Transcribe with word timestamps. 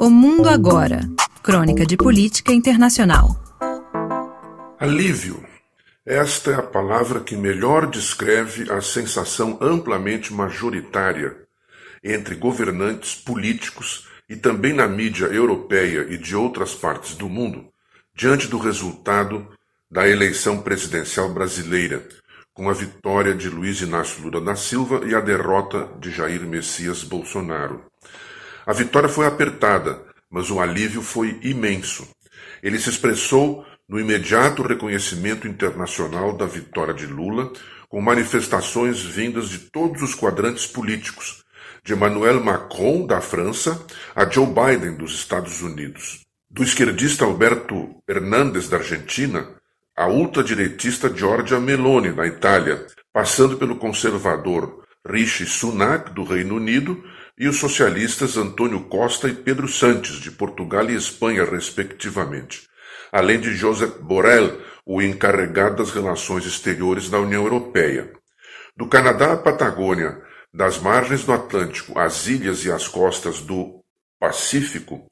O 0.00 0.08
Mundo 0.08 0.48
Agora. 0.48 1.00
Crônica 1.42 1.84
de 1.84 1.96
Política 1.96 2.52
Internacional. 2.52 3.36
Alívio. 4.78 5.44
Esta 6.06 6.52
é 6.52 6.54
a 6.54 6.62
palavra 6.62 7.18
que 7.18 7.36
melhor 7.36 7.84
descreve 7.90 8.70
a 8.70 8.80
sensação 8.80 9.58
amplamente 9.60 10.32
majoritária 10.32 11.36
entre 12.04 12.36
governantes 12.36 13.16
políticos 13.16 14.06
e 14.28 14.36
também 14.36 14.72
na 14.72 14.86
mídia 14.86 15.26
europeia 15.26 16.06
e 16.08 16.16
de 16.16 16.36
outras 16.36 16.76
partes 16.76 17.16
do 17.16 17.28
mundo 17.28 17.66
diante 18.14 18.46
do 18.46 18.56
resultado 18.56 19.48
da 19.90 20.08
eleição 20.08 20.62
presidencial 20.62 21.28
brasileira, 21.34 22.06
com 22.54 22.70
a 22.70 22.72
vitória 22.72 23.34
de 23.34 23.48
Luiz 23.48 23.80
Inácio 23.80 24.22
Lula 24.22 24.40
da 24.40 24.54
Silva 24.54 25.02
e 25.04 25.12
a 25.12 25.20
derrota 25.20 25.88
de 25.98 26.12
Jair 26.12 26.42
Messias 26.42 27.02
Bolsonaro. 27.02 27.82
A 28.68 28.72
vitória 28.74 29.08
foi 29.08 29.24
apertada, 29.24 29.98
mas 30.30 30.50
o 30.50 30.60
alívio 30.60 31.00
foi 31.00 31.40
imenso. 31.42 32.06
Ele 32.62 32.78
se 32.78 32.90
expressou 32.90 33.64
no 33.88 33.98
imediato 33.98 34.62
reconhecimento 34.62 35.48
internacional 35.48 36.34
da 36.34 36.44
vitória 36.44 36.92
de 36.92 37.06
Lula, 37.06 37.50
com 37.88 37.98
manifestações 38.02 39.00
vindas 39.00 39.48
de 39.48 39.58
todos 39.70 40.02
os 40.02 40.14
quadrantes 40.14 40.66
políticos, 40.66 41.42
de 41.82 41.94
Emmanuel 41.94 42.44
Macron, 42.44 43.06
da 43.06 43.22
França, 43.22 43.86
a 44.14 44.28
Joe 44.28 44.44
Biden, 44.44 44.98
dos 44.98 45.14
Estados 45.14 45.62
Unidos, 45.62 46.20
do 46.50 46.62
esquerdista 46.62 47.24
Alberto 47.24 48.02
Hernandes, 48.06 48.68
da 48.68 48.76
Argentina, 48.76 49.48
a 49.96 50.08
ultradireitista 50.08 51.08
Giorgia 51.08 51.58
Meloni, 51.58 52.12
da 52.12 52.26
Itália, 52.26 52.86
passando 53.14 53.56
pelo 53.56 53.76
conservador 53.76 54.86
Rishi 55.08 55.46
Sunak, 55.46 56.12
do 56.12 56.22
Reino 56.22 56.56
Unido, 56.56 57.02
e 57.38 57.48
os 57.48 57.56
socialistas 57.58 58.36
Antônio 58.36 58.80
Costa 58.84 59.28
e 59.28 59.32
Pedro 59.32 59.66
Santos, 59.68 60.20
de 60.20 60.30
Portugal 60.30 60.90
e 60.90 60.94
Espanha, 60.94 61.44
respectivamente, 61.44 62.68
além 63.12 63.40
de 63.40 63.54
Josep 63.54 64.02
Borrell, 64.02 64.60
o 64.84 65.00
encarregado 65.00 65.76
das 65.76 65.90
relações 65.90 66.44
exteriores 66.46 67.08
da 67.08 67.18
União 67.18 67.44
Europeia. 67.44 68.12
Do 68.76 68.86
Canadá 68.88 69.32
à 69.32 69.36
Patagônia, 69.36 70.20
das 70.52 70.78
margens 70.78 71.24
do 71.24 71.32
Atlântico 71.32 71.98
às 71.98 72.26
ilhas 72.26 72.64
e 72.64 72.72
às 72.72 72.88
costas 72.88 73.40
do 73.40 73.82
Pacífico, 74.18 75.08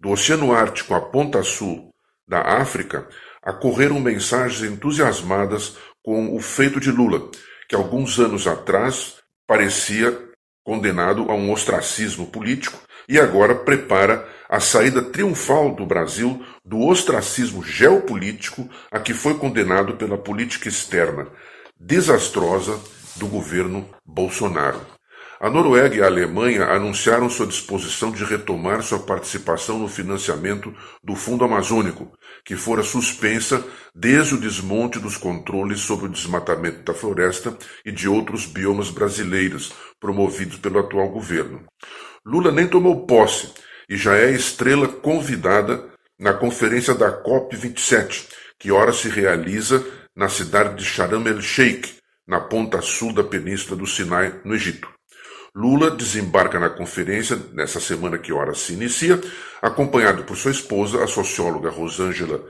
do 0.00 0.10
Oceano 0.10 0.52
Ártico 0.52 0.94
à 0.94 1.00
ponta 1.00 1.42
sul 1.42 1.94
da 2.26 2.40
África, 2.60 3.08
ocorreram 3.46 4.00
mensagens 4.00 4.70
entusiasmadas 4.70 5.76
com 6.02 6.36
o 6.36 6.40
feito 6.40 6.80
de 6.80 6.90
Lula, 6.90 7.30
que 7.68 7.74
alguns 7.74 8.18
anos 8.18 8.46
atrás 8.46 9.16
parecia 9.48 10.28
condenado 10.62 11.30
a 11.30 11.34
um 11.34 11.50
ostracismo 11.50 12.26
político 12.26 12.78
e 13.08 13.18
agora 13.18 13.54
prepara 13.54 14.28
a 14.46 14.60
saída 14.60 15.00
triunfal 15.00 15.74
do 15.74 15.86
Brasil 15.86 16.44
do 16.62 16.86
ostracismo 16.86 17.64
geopolítico 17.64 18.68
a 18.90 19.00
que 19.00 19.14
foi 19.14 19.38
condenado 19.38 19.96
pela 19.96 20.18
política 20.18 20.68
externa 20.68 21.26
desastrosa 21.80 22.78
do 23.16 23.26
governo 23.26 23.88
Bolsonaro. 24.04 24.97
A 25.40 25.48
Noruega 25.48 25.94
e 25.94 26.02
a 26.02 26.06
Alemanha 26.06 26.64
anunciaram 26.64 27.30
sua 27.30 27.46
disposição 27.46 28.10
de 28.10 28.24
retomar 28.24 28.82
sua 28.82 28.98
participação 28.98 29.78
no 29.78 29.86
financiamento 29.86 30.74
do 31.00 31.14
Fundo 31.14 31.44
Amazônico, 31.44 32.10
que 32.44 32.56
fora 32.56 32.82
suspensa 32.82 33.64
desde 33.94 34.34
o 34.34 34.40
desmonte 34.40 34.98
dos 34.98 35.16
controles 35.16 35.78
sobre 35.78 36.06
o 36.06 36.08
desmatamento 36.08 36.82
da 36.82 36.92
floresta 36.92 37.56
e 37.86 37.92
de 37.92 38.08
outros 38.08 38.46
biomas 38.46 38.90
brasileiros, 38.90 39.72
promovidos 40.00 40.58
pelo 40.58 40.80
atual 40.80 41.08
governo. 41.08 41.64
Lula 42.26 42.50
nem 42.50 42.66
tomou 42.66 43.06
posse 43.06 43.52
e 43.88 43.96
já 43.96 44.16
é 44.16 44.32
estrela 44.32 44.88
convidada 44.88 45.84
na 46.18 46.34
conferência 46.34 46.94
da 46.94 47.22
COP27, 47.22 48.26
que 48.58 48.72
ora 48.72 48.92
se 48.92 49.08
realiza 49.08 49.86
na 50.16 50.28
cidade 50.28 50.74
de 50.74 50.84
Sharm 50.84 51.24
el-Sheikh, 51.28 51.96
na 52.26 52.40
ponta 52.40 52.82
sul 52.82 53.14
da 53.14 53.22
península 53.22 53.76
do 53.76 53.86
Sinai, 53.86 54.40
no 54.44 54.52
Egito. 54.52 54.97
Lula 55.58 55.90
desembarca 55.90 56.60
na 56.60 56.70
conferência 56.70 57.36
nessa 57.52 57.80
semana 57.80 58.16
que 58.16 58.32
ora 58.32 58.54
se 58.54 58.74
inicia, 58.74 59.20
acompanhado 59.60 60.22
por 60.22 60.36
sua 60.36 60.52
esposa, 60.52 61.02
a 61.02 61.08
socióloga 61.08 61.68
Rosângela 61.68 62.40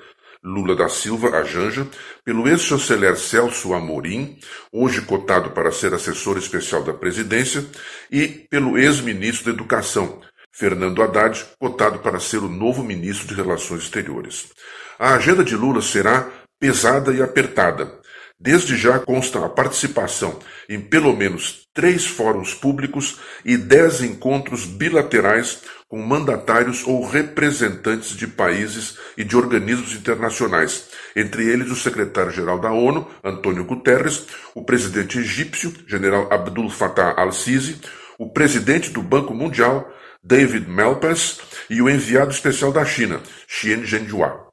Lula 0.44 0.76
da 0.76 0.90
Silva, 0.90 1.30
a 1.30 1.42
Janja, 1.42 1.86
pelo 2.22 2.46
ex-chanceler 2.46 3.16
Celso 3.16 3.72
Amorim, 3.72 4.38
hoje 4.70 5.00
cotado 5.00 5.52
para 5.52 5.72
ser 5.72 5.94
assessor 5.94 6.36
especial 6.36 6.84
da 6.84 6.92
presidência, 6.92 7.64
e 8.12 8.28
pelo 8.28 8.76
ex-ministro 8.76 9.46
da 9.46 9.52
Educação, 9.52 10.20
Fernando 10.52 11.02
Haddad, 11.02 11.46
cotado 11.58 12.00
para 12.00 12.20
ser 12.20 12.38
o 12.38 12.48
novo 12.48 12.84
ministro 12.84 13.26
de 13.26 13.34
Relações 13.34 13.84
Exteriores. 13.84 14.50
A 14.98 15.14
agenda 15.14 15.42
de 15.42 15.56
Lula 15.56 15.80
será 15.80 16.28
pesada 16.60 17.10
e 17.14 17.22
apertada. 17.22 17.97
Desde 18.40 18.76
já 18.76 19.00
consta 19.00 19.44
a 19.44 19.48
participação 19.48 20.38
em 20.68 20.80
pelo 20.80 21.12
menos 21.16 21.66
três 21.74 22.06
fóruns 22.06 22.54
públicos 22.54 23.18
e 23.44 23.56
dez 23.56 24.00
encontros 24.00 24.64
bilaterais 24.64 25.62
com 25.88 26.00
mandatários 26.00 26.86
ou 26.86 27.04
representantes 27.04 28.16
de 28.16 28.28
países 28.28 28.96
e 29.16 29.24
de 29.24 29.36
organismos 29.36 29.92
internacionais, 29.92 30.88
entre 31.16 31.50
eles 31.50 31.68
o 31.70 31.74
secretário-geral 31.74 32.60
da 32.60 32.70
ONU, 32.70 33.08
Antônio 33.24 33.64
Guterres, 33.64 34.26
o 34.54 34.62
presidente 34.62 35.18
egípcio, 35.18 35.74
general 35.88 36.32
Abdul 36.32 36.70
Fattah 36.70 37.14
al-Sisi, 37.20 37.80
o 38.18 38.30
presidente 38.30 38.90
do 38.90 39.02
Banco 39.02 39.34
Mundial, 39.34 39.90
David 40.22 40.68
Malpass, 40.68 41.40
e 41.68 41.82
o 41.82 41.88
enviado 41.88 42.30
especial 42.30 42.70
da 42.70 42.84
China, 42.84 43.20
Xian 43.48 43.84
Zhenhua. 43.84 44.47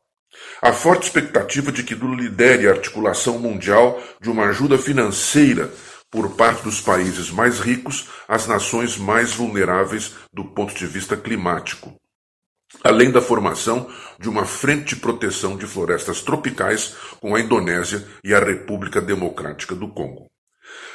Há 0.62 0.74
forte 0.74 1.04
expectativa 1.04 1.72
de 1.72 1.84
que 1.84 1.96
Lula 1.96 2.16
lidere 2.16 2.68
a 2.68 2.72
articulação 2.72 3.38
mundial 3.38 4.02
de 4.22 4.30
uma 4.30 4.46
ajuda 4.46 4.78
financeira 4.78 5.72
por 6.10 6.36
parte 6.36 6.64
dos 6.64 6.80
países 6.80 7.30
mais 7.30 7.60
ricos 7.60 8.08
às 8.28 8.48
nações 8.48 8.98
mais 8.98 9.34
vulneráveis 9.34 10.14
do 10.34 10.46
ponto 10.46 10.74
de 10.74 10.88
vista 10.88 11.18
climático, 11.18 11.94
além 12.84 13.12
da 13.12 13.22
formação 13.22 13.90
de 14.18 14.30
uma 14.30 14.46
frente 14.46 14.96
de 14.96 15.02
proteção 15.02 15.58
de 15.58 15.66
florestas 15.66 16.22
tropicais 16.22 16.96
com 17.20 17.36
a 17.36 17.40
Indonésia 17.40 18.08
e 18.24 18.34
a 18.34 18.40
República 18.40 19.02
Democrática 19.02 19.76
do 19.76 19.90
Congo. 19.90 20.28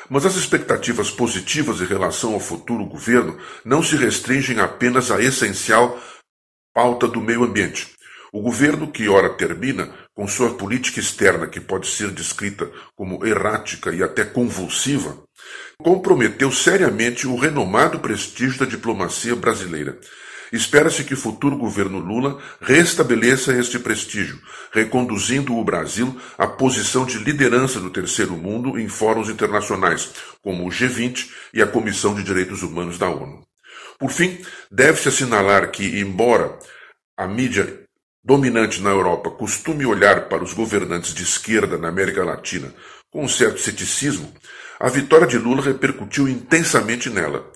Mas 0.09 0.27
as 0.27 0.35
expectativas 0.35 1.11
positivas 1.11 1.81
em 1.81 1.87
relação 1.87 2.35
ao 2.35 2.41
futuro 2.41 2.85
governo 2.87 3.39
não 3.65 3.83
se 3.83 3.97
restringem 3.97 4.59
apenas 4.59 5.11
à 5.11 5.21
essencial 5.21 6.01
pauta 6.75 7.07
do 7.07 7.21
meio 7.21 7.45
ambiente. 7.45 7.95
O 8.33 8.41
governo, 8.41 8.91
que 8.91 9.09
ora 9.09 9.31
termina, 9.31 9.93
com 10.15 10.29
sua 10.29 10.55
política 10.55 11.01
externa, 11.01 11.49
que 11.49 11.61
pode 11.61 11.89
ser 11.89 12.11
descrita 12.11 12.71
como 12.95 13.27
errática 13.27 13.93
e 13.93 14.03
até 14.03 14.25
convulsiva, 14.25 15.23
comprometeu 15.79 16.53
seriamente 16.53 17.27
o 17.27 17.37
renomado 17.37 17.99
prestígio 17.99 18.61
da 18.61 18.67
diplomacia 18.67 19.35
brasileira. 19.35 19.99
Espera-se 20.53 21.05
que 21.05 21.15
o 21.15 21.17
futuro 21.17 21.57
governo 21.57 21.99
Lula 21.99 22.41
restabeleça 22.61 23.57
este 23.57 23.79
prestígio, 23.79 24.41
reconduzindo 24.73 25.57
o 25.57 25.65
Brasil 25.65 26.17
à 26.37 26.47
posição 26.47 27.05
de 27.05 27.19
liderança 27.19 27.79
do 27.81 27.91
terceiro 27.91 28.37
mundo 28.37 28.79
em 28.79 28.89
fóruns 28.89 29.29
internacionais, 29.29 30.11
como 30.43 30.67
o 30.67 30.71
G20 30.71 31.31
e 31.55 31.63
a 31.63 31.67
Comissão 31.67 32.15
de 32.15 32.25
Direitos 32.25 32.63
Humanos 32.63 32.99
da 32.99 33.09
ONU. 33.09 33.45
Por 33.99 34.11
fim, 34.11 34.39
deve-se 34.71 35.09
assinalar 35.09 35.71
que, 35.71 36.01
embora 36.01 36.59
a 37.17 37.29
mídia 37.29 37.85
dominante 38.23 38.81
na 38.81 38.91
Europa 38.91 39.31
costume 39.31 39.87
olhar 39.87 40.29
para 40.29 40.45
os 40.45 40.53
governantes 40.53 41.15
de 41.15 41.23
esquerda 41.23 41.79
na 41.79 41.89
América 41.89 42.25
Latina 42.25 42.73
com 43.11 43.25
um 43.25 43.29
certo 43.29 43.61
ceticismo, 43.61 44.33
a 44.79 44.89
vitória 44.89 45.27
de 45.27 45.37
Lula 45.37 45.63
repercutiu 45.63 46.29
intensamente 46.29 47.11
nela. 47.11 47.51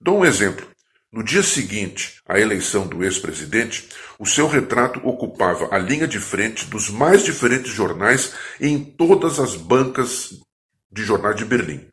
Dou 0.00 0.18
um 0.18 0.24
exemplo. 0.24 0.66
No 1.12 1.22
dia 1.22 1.42
seguinte 1.42 2.20
à 2.28 2.38
eleição 2.38 2.86
do 2.86 3.04
ex-presidente, 3.04 3.88
o 4.18 4.26
seu 4.26 4.48
retrato 4.48 5.00
ocupava 5.06 5.74
a 5.74 5.78
linha 5.78 6.06
de 6.06 6.18
frente 6.18 6.66
dos 6.66 6.90
mais 6.90 7.22
diferentes 7.22 7.72
jornais 7.72 8.34
em 8.60 8.78
todas 8.78 9.38
as 9.38 9.54
bancas 9.54 10.30
de 10.90 11.04
jornais 11.04 11.36
de 11.36 11.44
Berlim. 11.44 11.86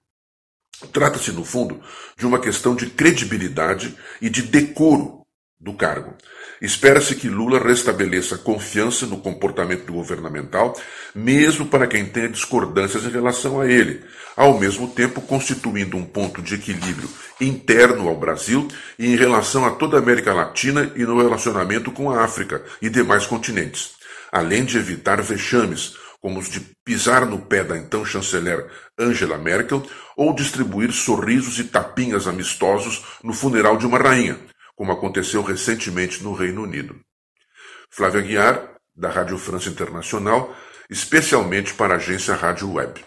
Trata-se, 0.92 1.32
no 1.32 1.46
fundo, 1.46 1.82
de 2.18 2.26
uma 2.26 2.40
questão 2.40 2.76
de 2.76 2.88
credibilidade 2.88 3.96
e 4.20 4.30
de 4.30 4.42
decoro 4.42 5.23
do 5.64 5.74
cargo. 5.74 6.14
Espera-se 6.62 7.16
que 7.16 7.30
Lula 7.30 7.58
restabeleça 7.58 8.38
confiança 8.38 9.06
no 9.06 9.18
comportamento 9.18 9.94
governamental, 9.94 10.78
mesmo 11.16 11.66
para 11.66 11.88
quem 11.88 12.06
tenha 12.06 12.28
discordâncias 12.28 13.06
em 13.06 13.10
relação 13.10 13.62
a 13.62 13.68
ele, 13.68 14.04
ao 14.36 14.60
mesmo 14.60 14.90
tempo 14.90 15.22
constituindo 15.22 15.96
um 15.96 16.04
ponto 16.04 16.42
de 16.42 16.56
equilíbrio 16.56 17.10
interno 17.40 18.10
ao 18.10 18.18
Brasil 18.18 18.68
e 19.00 19.08
em 19.08 19.16
relação 19.16 19.66
a 19.66 19.72
toda 19.72 19.96
a 19.96 20.00
América 20.02 20.34
Latina 20.34 20.92
e 20.96 21.04
no 21.04 21.18
relacionamento 21.18 21.92
com 21.92 22.12
a 22.12 22.24
África 22.24 22.62
e 22.82 22.90
demais 22.90 23.26
continentes, 23.26 23.92
além 24.32 24.66
de 24.66 24.78
evitar 24.78 25.22
vexames, 25.22 25.96
como 26.22 26.40
os 26.40 26.50
de 26.50 26.62
pisar 26.86 27.26
no 27.26 27.40
pé 27.40 27.64
da 27.64 27.78
então 27.78 28.06
chanceler 28.06 28.66
Angela 28.98 29.38
Merkel 29.38 29.84
ou 30.16 30.34
distribuir 30.34 30.92
sorrisos 30.92 31.60
e 31.60 31.66
tapinhas 31.66 32.28
amistosos 32.28 33.04
no 33.24 33.34
funeral 33.34 33.78
de 33.78 33.86
uma 33.86 33.98
rainha 33.98 34.38
como 34.76 34.92
aconteceu 34.92 35.42
recentemente 35.42 36.24
no 36.24 36.34
Reino 36.34 36.64
Unido. 36.64 37.00
Flávia 37.90 38.22
Guiar, 38.22 38.76
da 38.96 39.10
Rádio 39.10 39.38
França 39.38 39.70
Internacional, 39.70 40.56
especialmente 40.90 41.74
para 41.74 41.94
a 41.94 41.98
agência 41.98 42.36
Rádio 42.36 42.72
Web. 42.72 43.04